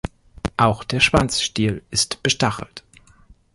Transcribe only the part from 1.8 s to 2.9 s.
ist bestachelt.